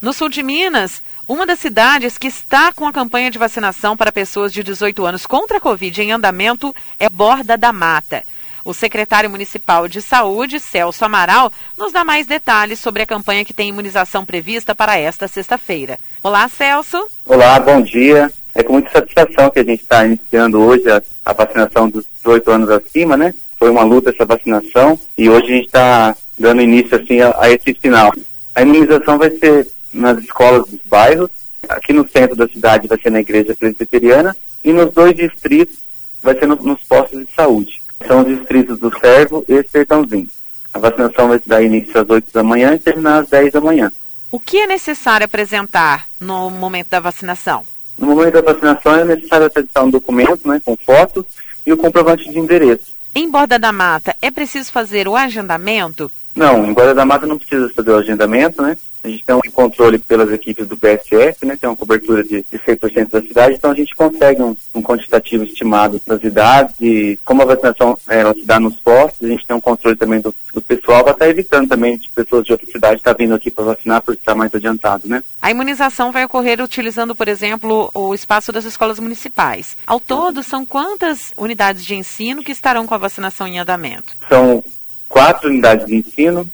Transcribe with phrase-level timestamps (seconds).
[0.00, 4.12] No sul de Minas, uma das cidades que está com a campanha de vacinação para
[4.12, 8.22] pessoas de 18 anos contra a Covid em andamento é Borda da Mata.
[8.64, 13.52] O secretário municipal de saúde, Celso Amaral, nos dá mais detalhes sobre a campanha que
[13.52, 15.98] tem imunização prevista para esta sexta-feira.
[16.22, 17.08] Olá, Celso.
[17.26, 18.30] Olá, bom dia.
[18.54, 22.50] É com muita satisfação que a gente está iniciando hoje a, a, vacinação dos 18
[22.52, 23.34] anos acima, né?
[23.58, 27.50] Foi uma luta essa vacinação e hoje a gente está dando início assim a, a
[27.50, 28.12] esse final.
[28.54, 31.30] A imunização vai ser nas escolas dos bairros,
[31.68, 35.76] aqui no centro da cidade vai ser na igreja presbiteriana e nos dois distritos
[36.22, 37.80] vai ser no, nos postos de saúde.
[38.06, 40.28] São os distritos do Servo e Sertãozinho.
[40.72, 43.90] A vacinação vai dar início às 8 da manhã e terminar às 10 da manhã.
[44.30, 47.64] O que é necessário apresentar no momento da vacinação?
[47.98, 51.26] No momento da vacinação é necessário apresentar um documento né, com foto
[51.66, 52.92] e o comprovante de endereço.
[53.14, 56.10] Em Borda da Mata, é preciso fazer o agendamento?
[56.38, 58.78] Não, em Borda da Mata não precisa fazer o agendamento, né?
[59.02, 61.56] A gente tem um controle pelas equipes do PSF, né?
[61.56, 65.42] Tem uma cobertura de, de 100% da cidade, então a gente consegue um, um, quantitativo
[65.42, 69.44] estimado das idades e como a vacinação é, ela se dá nos postos, a gente
[69.44, 72.52] tem um controle também do, do pessoal para estar tá evitando também de pessoas de
[72.52, 75.24] outra cidade estar tá vindo aqui para vacinar porque está mais adiantado, né?
[75.42, 79.76] A imunização vai ocorrer utilizando, por exemplo, o espaço das escolas municipais.
[79.84, 84.12] Ao todo, são quantas unidades de ensino que estarão com a vacinação em andamento?
[84.28, 84.62] São
[85.08, 86.48] quatro unidades de ensino,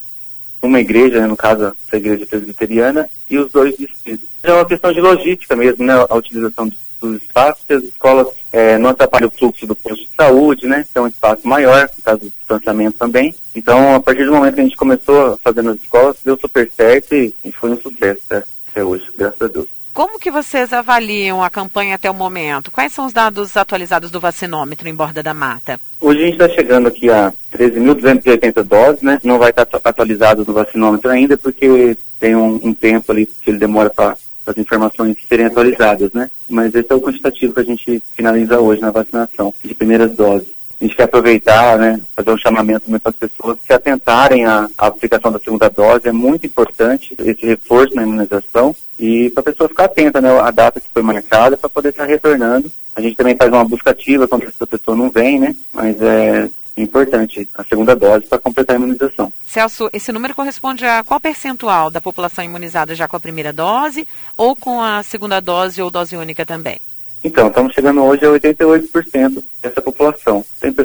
[0.62, 4.28] uma igreja, né, no caso a igreja presbiteriana, e os dois distritos.
[4.42, 6.84] É uma questão de logística mesmo, né, a utilização dos,
[7.20, 10.96] espaços, que as escolas é, não atrapalham o fluxo do posto de saúde, né, que
[10.96, 13.34] é um espaço maior, no caso do distanciamento também.
[13.54, 17.14] Então, a partir do momento que a gente começou fazendo as escolas, deu super certo
[17.14, 19.83] e, e foi um sucesso né, até hoje, graças a Deus.
[19.94, 22.72] Como que vocês avaliam a campanha até o momento?
[22.72, 25.78] Quais são os dados atualizados do vacinômetro em Borda da Mata?
[26.00, 29.20] Hoje a gente está chegando aqui a 13.280 doses, né?
[29.22, 33.48] Não vai estar tá atualizado no vacinômetro ainda, porque tem um, um tempo ali que
[33.48, 36.28] ele demora para as informações serem atualizadas, né?
[36.50, 40.48] Mas esse é o quantitativo que a gente finaliza hoje na vacinação de primeiras doses
[40.84, 44.86] a gente quer aproveitar, né, fazer um chamamento para as pessoas que atentarem à, à,
[44.86, 46.08] aplicação da segunda dose.
[46.08, 50.50] É muito importante esse reforço na imunização e para a pessoa ficar atenta, né, à
[50.50, 52.70] data que foi marcada para poder estar retornando.
[52.94, 56.50] A gente também faz uma busca ativa quando essa pessoa não vem, né, mas é
[56.76, 59.32] importante a segunda dose para completar a imunização.
[59.46, 64.06] Celso, esse número corresponde a qual percentual da população imunizada já com a primeira dose
[64.36, 66.78] ou com a segunda dose ou dose única também?
[67.24, 69.93] Então, estamos chegando hoje a 88% dessa população.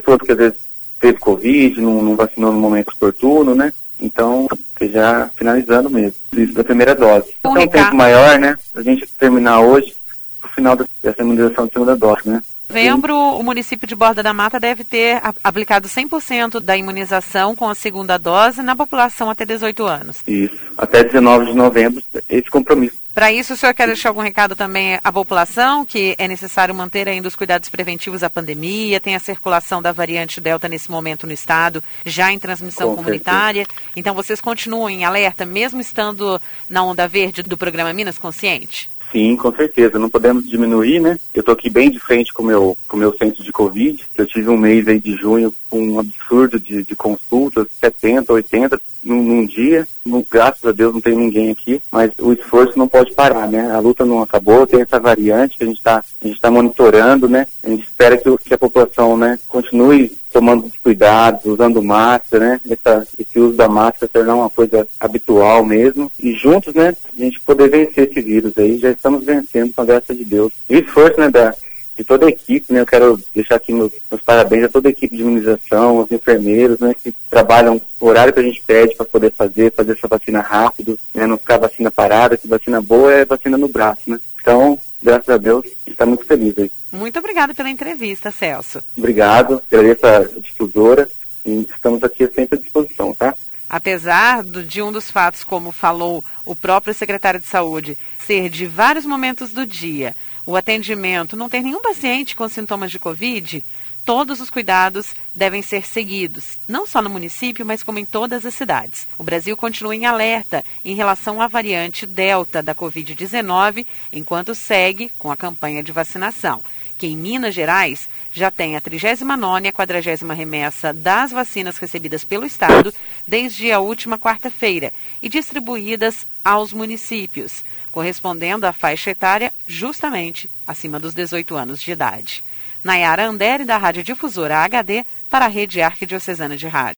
[0.09, 0.59] Pessoas que às vezes
[0.99, 3.71] teve Covid, não, não vacinou no momento oportuno, né?
[4.01, 4.47] Então,
[4.81, 6.15] já finalizando mesmo.
[6.35, 7.35] Isso da primeira dose.
[7.41, 8.57] Tem um tempo maior, né?
[8.75, 9.95] A gente terminar hoje,
[10.41, 12.41] no final dessa imunização de segunda dose, né?
[12.69, 17.73] novembro, o município de Borda da Mata deve ter aplicado 100% da imunização com a
[17.73, 20.17] segunda dose na população até 18 anos.
[20.27, 22.98] Isso, até 19 de novembro, esse compromisso.
[23.19, 27.06] Para isso, o senhor quer deixar algum recado também à população, que é necessário manter
[27.06, 31.34] ainda os cuidados preventivos à pandemia, tem a circulação da variante Delta nesse momento no
[31.34, 33.66] estado, já em transmissão com comunitária.
[33.66, 33.91] Certeza.
[33.97, 38.90] Então, vocês continuam em alerta, mesmo estando na onda verde do programa Minas Consciente?
[39.11, 39.97] Sim, com certeza.
[39.97, 41.17] Não podemos diminuir, né?
[41.33, 44.05] Eu estou aqui bem de frente com meu, o com meu centro de Covid.
[44.15, 48.79] Eu tive um mês aí de junho com um absurdo de, de consultas, 70, 80
[49.03, 49.87] num, num dia.
[50.05, 53.71] No, graças a Deus não tem ninguém aqui, mas o esforço não pode parar, né?
[53.71, 56.03] A luta não acabou, tem essa variante que a gente está
[56.39, 57.47] tá monitorando, né?
[57.63, 62.61] A gente espera que, que a população, né, continue tomando os cuidados, usando máscara, né?
[62.69, 66.09] Essa, esse uso da máscara tornar uma coisa habitual mesmo.
[66.17, 68.77] E juntos, né, a gente poder vencer esse vírus aí.
[68.77, 70.53] Já estamos vencendo com a graça de Deus.
[70.69, 71.53] E o esforço, né, da,
[71.97, 72.79] de toda a equipe, né?
[72.79, 76.79] Eu quero deixar aqui meus, meus, parabéns a toda a equipe de imunização, os enfermeiros,
[76.79, 76.95] né?
[77.03, 80.97] Que trabalham o horário que a gente pede para poder fazer, fazer essa vacina rápido,
[81.13, 81.27] né?
[81.27, 84.17] Não ficar vacina parada, que vacina boa é vacina no braço, né?
[84.39, 86.71] Então, graças a Deus, está muito feliz aí.
[86.91, 88.81] Muito obrigada pela entrevista, Celso.
[88.97, 91.09] Obrigado, agradeço a difusora
[91.45, 93.35] e estamos aqui sempre à disposição, tá?
[93.69, 98.65] Apesar do, de um dos fatos, como falou o próprio secretário de Saúde, ser de
[98.65, 100.15] vários momentos do dia,
[100.50, 103.63] o atendimento não ter nenhum paciente com sintomas de Covid,
[104.04, 108.56] todos os cuidados devem ser seguidos, não só no município, mas como em todas as
[108.56, 109.07] cidades.
[109.16, 115.31] O Brasil continua em alerta em relação à variante Delta da Covid-19, enquanto segue com
[115.31, 116.63] a campanha de vacinação
[117.00, 122.25] que em Minas Gerais já tem a 39 e a 40 remessa das vacinas recebidas
[122.25, 122.94] pelo Estado
[123.25, 124.92] desde a última quarta-feira
[125.22, 132.44] e distribuídas aos municípios, correspondendo à faixa etária justamente acima dos 18 anos de idade.
[132.84, 136.98] Nayara Andere, da Rádio Difusora HD, para a Rede Arquidiocesana de Rádio.